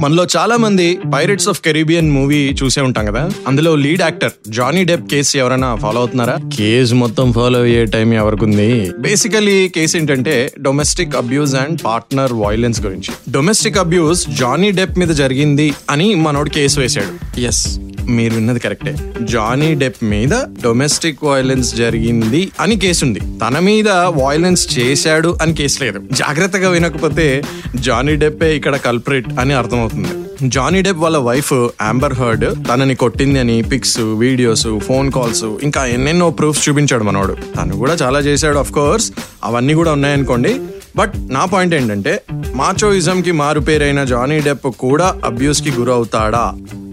[0.00, 3.30] మనలో చాలా మంది పైరెట్స్ ఆఫ్ కెరీబియన్ మూవీ చూసే ఉంటాం కదా.
[3.46, 6.38] అందులో lead actor Johnny Depp case ఎవరైనా ఫాలో అవుతున్నారా?
[6.58, 8.92] కేసు మొత్తం ఫాలో అయ్యే టైం ఎవరికుంది?
[8.98, 13.32] బేసికలీ కేసు ఏంటంటే domestic abuse and partner violence గురించి.
[13.32, 17.40] డొమెస్టిక్ అబ్యూస్ జానీ డెప్ మీద జరిగింది అని మనోడు కేసు వేశాడు.
[17.40, 17.78] ఎస్
[18.08, 18.92] మీరు విన్నది కరెక్టే.
[19.24, 25.84] జానీ డెప్ మీద డొమెస్టిక్ వయలెన్స్ జరిగింది అని కేసు ఉంది తన మీద వయలెన్స్ చేశాడు అని కేసు
[25.84, 26.00] లేదు.
[26.12, 27.42] జాగ్రత్తగా వినకపోతే
[27.76, 30.08] జానీ డెప్పే ఇక్కడ కల్ప్రిట్ అని అర్థమవుతుంది.
[30.48, 36.30] జానీ డెప్ వాళ్ళ వైఫ్ ఆంబర్ హర్డ్ తనని కొట్టింది అని పిక్స్ వీడియోస్ ఫోన్ కాల్స్ ఇంకా ఎన్నెన్నో
[36.30, 37.36] ప్రూఫ్స్ చూపించాడు మనోడు.
[37.56, 39.12] తను కూడా చాలా చేశాడు అఫ్ కోర్స్
[39.44, 40.60] అవన్నీ కూడా ఉన్నాయనుకోండి
[40.96, 42.12] బట్ నా పాయింట్ ఏంటంటే
[42.54, 46.44] మాచోయిజం కి మారు పేరైన జానీ డెప్ కూడా అబ్యూస్కి గురవుతాడా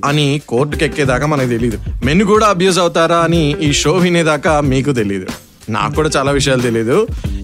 [0.06, 5.28] అని కోర్టుకి ఎక్కేదాకా మనకు తెలియదు మెన్ కూడా అబ్యూస్ అవుతారా అని ఈ షో వినేదాకా మీకు తెలియదు
[5.70, 6.98] నాకు కూడా చాలా విషయాలు తెలియదు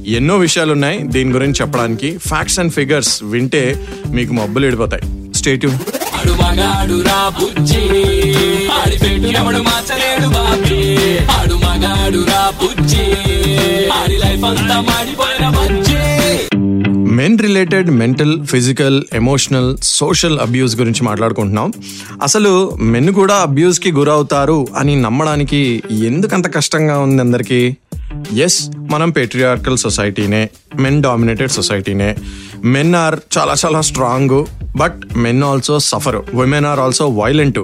[0.07, 3.63] ఎన్నో విషయాలు ఉన్నాయి దీని గురించి చెప్పడానికి ఫ్యాక్ట్స్ అండ్ ఫిగర్స్ వింటే
[4.07, 5.65] మీకు మబ్బులు ఎడిపోతాయి స్టేట్
[13.91, 15.90] ఆడి లైఫ్ అంతా మాడిపోయిన మంచి
[17.11, 21.73] men related mental physical emotional social abuse గురించి మాట్లాడుకుంటున్నాం.
[22.23, 27.77] అసలు మెన్ కూడా అబ్యూస్కి గురవుతారు అని నమ్మడానికి ఎందుకంత కష్టంగా ఉంది అందరికీ?
[28.37, 32.15] ఎస్ మనం పెట్రియార్కల్ సొసైటీనే మెన్ డామినేటెడ్ సొసైటీనే
[32.63, 34.45] మెన్ ఆర్ చాలా చాలా strong
[34.77, 37.59] but men also suffer women are also violent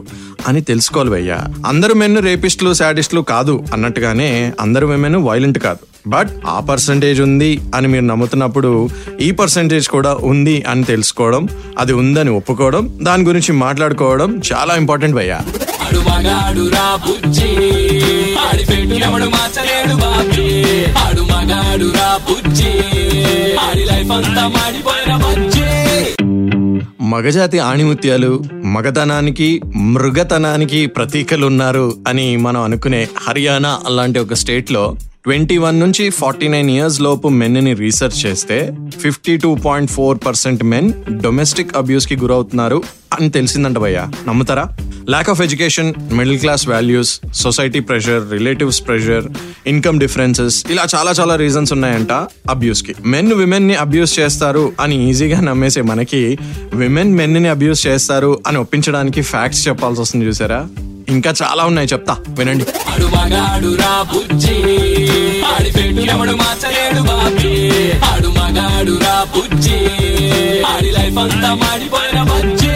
[0.47, 1.45] అని తెలుసుకోవాలి భయ్యా.
[1.65, 5.96] అందరు మెన్ రేపిస్టులు శాడిస్టులు కాదు అన్నట్టుగానే అందరు విమెన్ వైలెంట్ కాదు.
[6.07, 8.71] బట్ ఆ పర్సంటేజ్ ఉంది అని మీరు నమ్ముతున్నప్పుడు
[9.21, 11.43] ఈ పర్సంటేజ్ కూడా ఉంది అని తెలుసుకోవడం
[11.77, 15.39] అది ఉందని ఒప్పుకోవడం దాని గురించి మాట్లాడుకోవడం చాలా ఇంపార్టెంట్ భయ్యా.
[15.81, 16.85] ఆడు మగాడు రా
[27.07, 28.31] మగజాతి ఆణిముత్యాలు
[28.65, 34.83] మగతనానికి మృగతనానికి ప్రతీకలు ఉన్నారు అని మనం అనుకునే హర్యానా అలాంటి ఒక స్టేట్లో
[35.23, 38.57] ట్వంటీ వన్ నుంచి ఫార్టీ నైన్ ఇయర్స్ లోపు మెన్ని రీసెర్చ్ చేస్తే
[38.99, 44.03] fifty two point four percent men domestic అబ్యూస్కి గురవుతున్నారు అని తెలిసిందంట భయ్యా.
[44.27, 44.65] నమ్ముతారా?
[45.09, 49.25] Lack of education middle class values society pressure relatives pressure
[49.67, 52.11] income differences ఇలా చాలా చాలా రీజన్స్ ఉన్నాయంట
[52.49, 52.95] అబ్యూస్కి.
[53.05, 56.37] మెన్ విమెన్ని అబ్యూస్ చేస్తారు అని ఈజీగా నమ్మేసే మనకి
[56.73, 60.67] విమెన్ మెన్ని అబ్యూస్ చేస్తారు అని ఒప్పించడానికి ఫ్యాక్ట్స్ చెప్పాల్సి వస్తుంది చూసారా?
[61.09, 62.65] ఇంకా చాలా ఉన్నాయి చెప్తా వినండి.
[70.67, 72.66] ఆడి లైఫ్ అంతా మాడిపోయిన బజ్జి.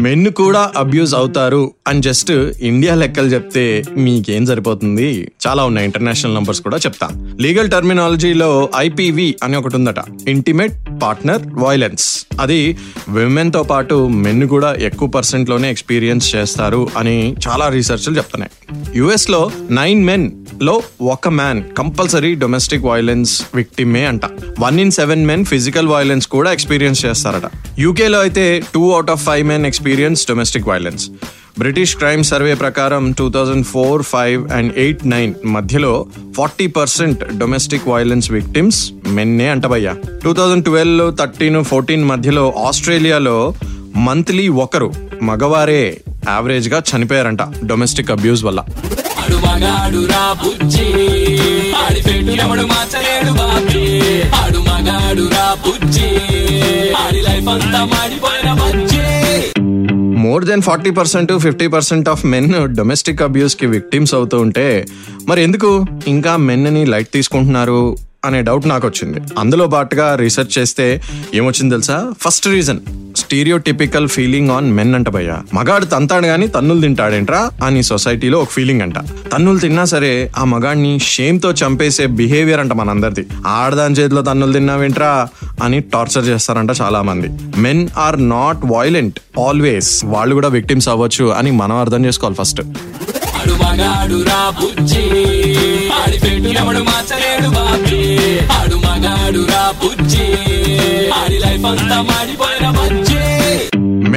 [0.00, 2.30] మెన్ కూడా అబ్యూజ్ అవుతారు అని జస్ట్
[2.60, 5.32] ఇండియా లెక్కలు చెప్తే మీకేం సరిపోతుంది?
[5.46, 5.84] చాలా ఉన్నాయి.
[5.84, 7.36] ఇంటర్నేషనల్ నంబర్స్ కూడా చెప్తా.
[7.40, 10.28] లీగల్ టర్మినాలజీలో ఐపీవి అని ఒకటి ఉందట.
[10.28, 10.72] Intimate
[11.02, 12.26] partner violence.
[12.40, 12.76] అది
[13.08, 18.52] విమెన్తో పాటు మెన్ కూడా ఎక్కువ పర్సెంట్లోనే ఎక్స్పీరియన్స్ చేస్తారు అని చాలా రీసెర్చ్లు చెప్తున్నాయి.
[18.98, 20.30] యుఎస్లో నైన్ మెన్
[20.62, 24.24] లో ఒక మ్యాన్ కంపల్సరీ డొమెస్టిక్ వైలెన్స్ విక్టిమే అంట.
[24.60, 27.46] One in seven men physical violence కూడా ఎక్స్పీరియన్స్ చేస్తారట.
[27.78, 28.44] యూకేలో అయితే
[28.74, 31.10] two out of five men experience domestic violence
[31.58, 36.06] British crime survey ప్రకారం two thousand four five and eight nine మధ్యలో
[36.36, 39.94] forty percent domestic violence victims మెన్నే అంటబయ్యా
[40.24, 43.54] two thousand twelve thirteen fourteen మధ్యలో ఆస్ట్రేలియాలో
[43.96, 44.92] monthly ఒకరు
[45.22, 48.60] మగవారే యావరేజ్గా చనిపోయారంట డొమెస్టిక్ అబ్యూస్ వల్ల.
[49.30, 50.84] వాడు మగాడు రా బుజ్జి.
[51.72, 53.84] ఆడి పెట్టు ఎవడు మార్చలేడు బాబీ.
[54.30, 56.06] ఆడు మగాడు రా బుజ్జి.
[56.92, 59.60] ఆడి లైఫ్ అంతా మాడిపోయిన బుజ్జి.
[60.18, 64.86] More than forty percent fifty percent of men domestic అబ్యూస్కి victims అవుతూ ఉంటే
[65.28, 71.00] మరి ఎందుకు ఇంకా మెన్ని లైట్ తీసుకుంటున్నారు అనే డౌట్ నాకు వచ్చింది అందులో పాటుగా రీసెర్చ్ చేస్తే
[71.34, 72.12] ఏమొచ్చింది తెలుసా?
[72.20, 72.80] First reason
[73.56, 75.32] stereotypical feeling on men అంట భయ్య.
[75.54, 78.98] మగాడు తంతాడు గాని తన్నులు తింటాడేంట్రా అని సొసైటీలో ఒక ఫీలింగ్ అంట.
[79.32, 83.26] తన్నులు తిన్నా సరే ఆ మగాడిని షేమ్తో చంపేసే బిహేవియర్ అంట మనందరిది.
[83.46, 85.12] ఆడదాని చేతిలో తన్నులు తిన్నావేంట్రా
[85.62, 87.30] అని టార్చర్ చేస్తారంట చాలా మంది
[87.60, 92.62] men are not violent always వాళ్ళు కూడా విక్టిమ్స్ అవ్వచ్చు అని మనం అర్థం చేసుకోవాలి ఫస్ట్
[93.40, 95.04] ఆడు మగాడు రా బుజ్జి.
[96.00, 98.02] ఆడి పెట్టు ఎవడు మార్చలేడు బాబీ.
[98.58, 100.26] ఆడు మగాడు రా బుజ్జి.
[101.20, 103.09] ఆడి లైఫ్ అంతా మాడిపోయిన బజ్జి.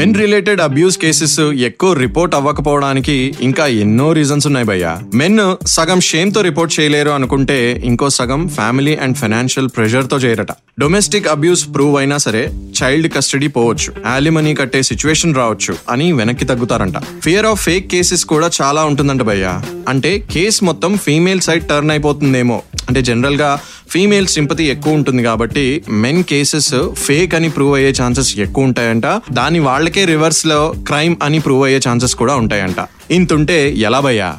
[0.04, 4.98] మెన్ రిలేటెడ్ అబ్యూస్ కేసెస్ ఎక్కువ రిపోర్ట్ అవ్వకపోవడానికి ఇంకా ఎన్నో రీజన్స్ ఉన్నాయి భయ్య.
[5.14, 10.52] మెన్ సగం షేమ్తో రిపోర్ట్ చేయలేరు అనుకుంటే ఇంకో సగం ఫ్యామిలీ అండ్ ఫైనాన్షియల్ ప్రెషర్తో చేయరట.
[10.80, 12.52] డొమెస్టిక్ అబ్యూస్ ప్రూవ్ అయినా సరే
[12.84, 13.94] చైల్డ్ కస్టడీ పోవచ్చు.
[14.10, 16.98] యాలిమనీ కట్టే సిచ్యువేషన్ రావచ్చు అని వెనక్కి తగ్గుతారంట.
[16.98, 19.62] ఫియర్ ఆఫ్ ఫేక్ కేసెస్ కూడా చాలా ఉంటుందంట భయ్య.
[19.90, 22.62] అంటే కేసు మొత్తం ఫీమేల్ సైడ్ టర్న్ అయిపోతుందేమో.
[22.90, 23.60] అంటే జనరల్గా
[23.90, 29.06] ఫీమేల్ సింపతి ఎక్కువ ఉంటుంది కాబట్టి మెన్ కేసెస్ ఫేక్ అని ప్రూవ్ అయ్యే ఛాన్సెస్ ఎక్కువ ఉంటాయంట.
[29.32, 32.76] దాని వాళ్ళకే రివర్స్లో క్రైమ్ అని ప్రూవ్ అయ్యే ఛాన్సెస్ కూడా ఉంటాయంట.
[33.12, 34.38] ఇంతుంటే ఎలా భయ్యా?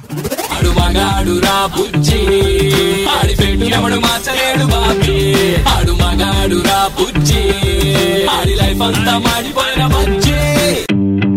[8.36, 9.86] ఆడి లైఫ్ అంతా మాడిపోయిన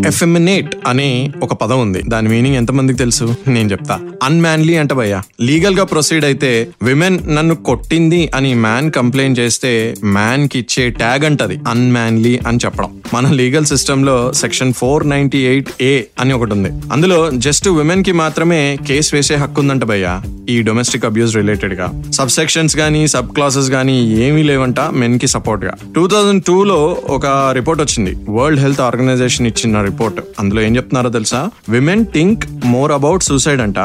[0.07, 2.01] ఎఫెమినేట్ అనే ఒక పదం ఉంది.
[2.07, 3.35] దాని మీనింగ్ ఎంతమందికి తెలుసు?
[3.47, 3.99] నేను చెప్తా.
[4.23, 5.21] అన్మ్యాన్లీ అంట భయ్య.
[5.41, 11.59] లీగల్గా ప్రొసీడ్ అయితే విమెన్ నన్ను కొట్టింది అని మ్యాన్ కంప్లైంట్ చేస్తే మ్యాన్కి ఇచ్చే ట్యాగ్ అంటది.
[11.67, 12.89] అన్మ్యాన్లీ అని చెప్పడం.
[13.13, 16.69] మన లీగల్ సిస్టమ్లో section four ninety eight A అని ఒకటి ఉంది.
[16.93, 20.21] అందులో జస్ట్ విమెన్కి మాత్రమే కేసు వేసే హక్కు ఉందంట భయ్య.
[20.49, 22.03] ఈ డొమెస్టిక్ అబ్యూస్ రిలేటెడ్గా.
[22.11, 25.73] సబ్ సెక్షన్స్ గానీ సబ్ క్లాసెస్ గానీ ఏమీ లేవంట మెన్కి సపోర్ట్గా.
[25.95, 28.17] టూ థౌజండ్ టూ లో ఒక రిపోర్ట్ వచ్చింది.
[28.29, 30.21] వరల్డ్ హెల్త్ ఆర్గనైజేషన్ ఇచ్చిన రిపోర్ట్ రిపోర్ట్.
[30.39, 31.49] అందులో ఏం చెప్తున్నారో తెలుసా?
[31.69, 33.79] Women think more about suicide అంట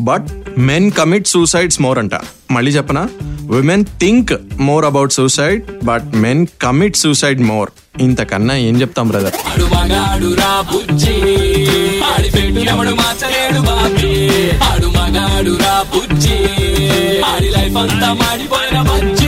[0.00, 0.26] but
[0.58, 2.14] men commit suicides more అంట.
[2.50, 3.08] మళ్ళీ చెప్పనా?
[3.50, 7.70] Women think more about suicide but men commit suicide more
[8.00, 9.34] ఇంతకన్నా ఏం చెప్తాం బ్రదర్
[17.24, 19.25] ఆడి లైఫ్ అంతా మాడిపోయిన బజ్జి.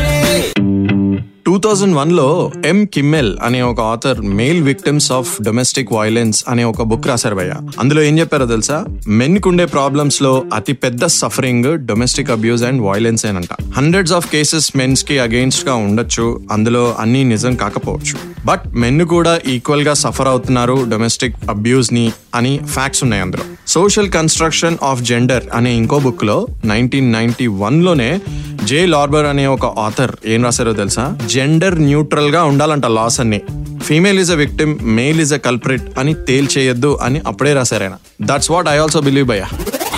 [1.58, 7.06] థౌజండ్ వన్లో ఎం కిమ్మెల్ అనే ఒక author male victims of domestic violence అనే ఒక బుక్
[7.06, 7.54] రాశారు భయ్య.
[7.78, 8.84] అందులో ఏం చెప్పారో తెలుసా?
[9.08, 13.48] మెన్ కుండే ప్రాబ్లమ్స్లో అతి పెద్ద suffering domestic abuse and violence ఏనంట.
[13.76, 18.14] Hundreds of cases మెన్స్కి అగెయిన్స్ట్గా ఉండొచ్చు అందులో అన్ని నిజం కాకపోవచ్చు.
[18.46, 23.42] బట్ మెన్ కూడా ఈక్వల్గా సఫర్ అవుతున్నారు డొమెస్టిక్ అబ్యూస్ని అని ఫ్యాక్ట్స్ ఉన్నాయి అందులో.
[23.66, 28.20] సోషల్ కన్స్ట్రక్షన్ ఆఫ్ జెండర్ అనే ఇంకో బుక్లో నైన్టీన్ నైన్టీ వన్లోనే
[28.68, 31.04] జే లార్బర్ అనే ఒక ఆథర్ ఏం రాశారో తెలుసా?
[31.26, 33.40] జెండర్ న్యూట్రల్గా ఉండాలంట లాస్ అన్ని.
[33.86, 38.68] Female is a victim male is a culprit అని తేల్చేయొద్దు అని అప్పుడే రాశారాయన that's what
[38.68, 39.48] I also believe భయ్యా.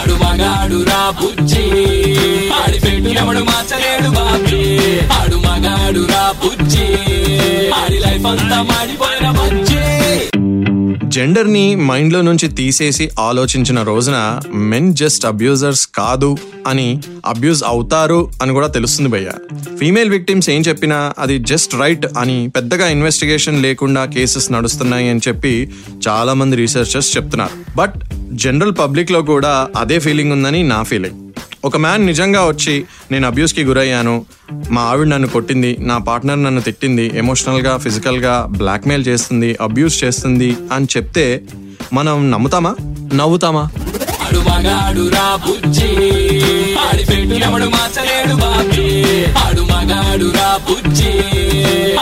[0.00, 1.64] ఆడు మగాడు రా బుజ్జి.
[2.60, 4.62] ఆడి పెట్టు ఎవడు మార్చలేడు బాబీ
[5.18, 6.86] ఆడు మగాడు రా బుజ్జి
[7.80, 9.26] ఆడి లైఫ్ అంతా మాడిపోయిన
[11.10, 16.36] జెండర్ని మైండ్లో నుంచి తీసేసి ఆలోచించిన రోజున మెన్ జస్ట్ అబ్యూజర్స్ కాదు
[16.66, 19.30] అని అబ్యూజ్ అవుతారు అని కూడా తెలుస్తుంది భయ్య.
[19.78, 25.70] ఫీమేల్ విక్టిమ్స్ ఏం చెప్పినా అది జస్ట్ రైట్ అని పెద్దగా ఇన్వెస్టిగేషన్ లేకుండా కేసెస్ నడుస్తున్నాయి అని చెప్పి
[26.08, 27.76] చాలా మంది రీసెర్చర్స్ చెప్తున్నారు.
[27.76, 27.94] బట్
[28.32, 31.29] జనరల్ పబ్లిక్లో కూడా అదే ఫీలింగ్ ఉందని నా ఫీలింగ్.
[31.64, 34.24] ఒక మ్యాన్ నిజంగా వచ్చి నేను అబ్యూస్కి గురయ్యాను.
[34.70, 40.86] మా ఆవిడ నన్ను కొట్టింది నా పార్ట్నర్ నన్ను తిట్టింది ఎమోషనల్గా ఫిజికల్గా బ్లాక్మెయిల్ చేస్తుంది అబ్యూస్ చేస్తుంది అని
[40.96, 41.42] చెప్తే
[41.92, 42.74] మనం నమ్ముతామా?
[43.14, 43.70] నవ్వుతామా?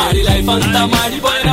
[0.07, 1.53] ఆడి లైఫ్ అంతా మాడిపోయిన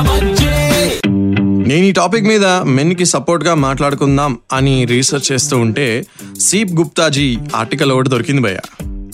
[1.65, 6.05] నేను ఈ టాపిక్ మీద మెన్కి సపోర్ట్గా మాట్లాడుకుందాం అని రీసెర్చ్ చేస్తూ ఉంటే
[6.39, 8.57] సీప్ గుప్తాజీ ఆర్టికల్ ఒకటి దొరికింది భయ్య.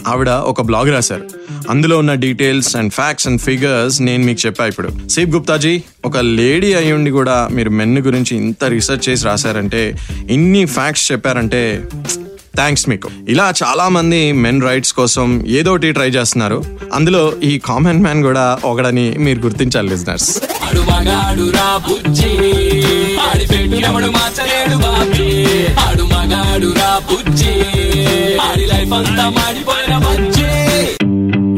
[0.08, 1.24] ఆవిడ ఒక బ్లాగ్ రాశారు.
[1.70, 5.10] అందులో ఉన్న details and facts and figures నేను మీకు చెప్పా ఇప్పుడు.
[5.10, 9.98] సీప్ గుప్తాజీ ఒక లేడీ అయి ఉండి కూడా మీరు మెన్ గురించి ఇంత రీసెర్చ్ చేసి రాశారంటే
[10.29, 11.84] ఇన్ని ఫ్యాక్ట్స్ చెప్పారంటే
[12.53, 16.58] థ్యాంక్స్ మీకు ఇలా చాలా మంది మెన్ రైట్స్ కోసం ఏదో ఒకటి ట్రై చేస్తున్నారు.
[16.93, 20.29] అందులో ఈ కామన్ మ్యాన్ కూడా ఒకడని మీరు గుర్తించాలి లిజనర్స్
[28.48, 29.96] ఆడి లైఫ్ అంతా మాడిపోయిన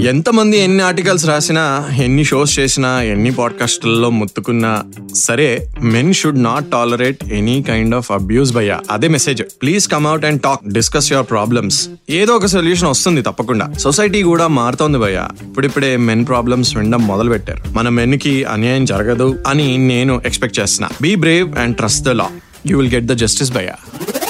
[0.05, 4.83] ఎంతమంది ఎన్ని ఆర్టికల్స్ రాసినా ఎన్ని షోస్ చేసినా ఎన్ని పాడ్కాస్ట్లలో ముత్తుకున్నా
[5.15, 10.25] సరే men should not tolerate any kind of abuse భయ్యా అదే message please come out
[10.25, 13.73] and talk discuss your problems ఏదో ఒక సొల్యూషన్ వస్తుంది తప్పకుండా.
[13.79, 15.29] సొసైటీ కూడా మారుతోంది భయ్యా.
[15.41, 20.89] ఇప్పుడిప్పుడే మెన్ ప్రాబ్లమ్స్ వినడం మొదలు పెట్టారు మన మెన్కి అన్యాయం జరగదు అని నేను ఎక్స్పెక్ట్ చేస్తున్నా.
[21.01, 22.29] Be brave and trust the law
[22.65, 23.73] you will get the justice భయ్యా.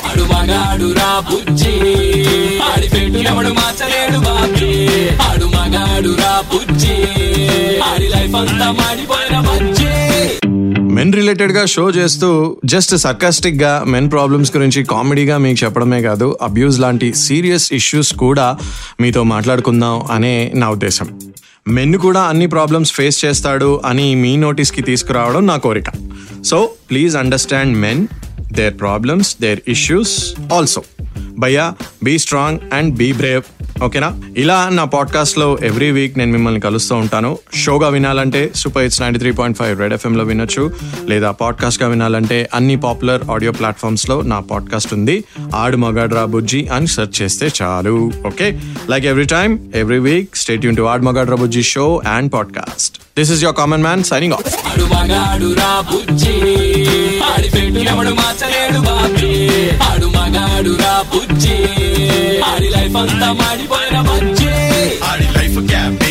[0.05, 1.71] ఆడు మగాడు రా బుజ్జి.
[2.59, 5.09] ఆడి పెట్టు ఎవడు మార్చలేడు బాబీ.
[5.17, 5.52] ఆడు
[6.53, 6.95] బుజ్జి.
[7.79, 9.39] ఆడి లైఫ్ అంతా మాడిపోయిన
[10.93, 17.13] మెన్ రిలేటెడ్గా షో చేస్తూ జస్ట్ సర్కాస్టిక్గా మెన్ ప్రాబ్లమ్స్ గురించి కామెడీగా మీకు చెప్పడమే కాదు అబ్యూస్ లాంటి
[17.13, 18.57] సీరియస్ ఇష్యూస్ కూడా
[19.01, 21.19] మీతో మాట్లాడుకుందాం అనే నా ఉద్దేశం.
[21.67, 25.85] మెన్ కూడా అన్ని ప్రాబ్లమ్స్ ఫేస్ చేస్తాడు అని మీ నోటీస్కి తీసుకురావడం నా కోరిక.
[26.45, 28.07] So please understand men
[28.53, 30.83] their problems their issues also.
[31.39, 33.43] భయ్యా be strong and be brave.
[33.81, 34.21] ఓకేనా?
[34.37, 37.37] ఇలా నా పాడ్కాస్ట్లో ఎవ్రీ వీక్ నేను మిమ్మల్ని కలుస్తూ ఉంటాను.
[37.53, 40.71] షోగా వినాలంటే super hits ninety three point five red FM లో వినొచ్చు.
[41.07, 45.23] లేదా పాడ్కాస్ట్గా వినాలంటే అన్ని పాపులర్ ఆడియో ప్లాట్ఫామ్స్లో నా పాడ్కాస్ట్ ఉంది.
[45.55, 48.11] ఆడు మగాడ్రా బుజ్జి అని సెర్చ్ చేస్తే చాలు.
[48.27, 48.59] Okay?
[48.89, 52.97] Like every time every week stay Yoon to ఆడు మగాడ్రా బుజ్జి show and podcast.
[53.17, 54.62] This is your common man signing off.
[54.73, 56.33] ఆడు మగాడు రా బుజ్జి.
[57.23, 59.31] ఆడి పెట్టు ఎవడు మార్చలేడు బాబీ.
[59.77, 61.57] ఆడు మగాడు రా బుజ్జి.
[62.43, 64.53] ఆడి లైఫ్ అంతా మాడిపోయిన బుజ్జి.
[65.05, 65.72] ఆడి లైఫ్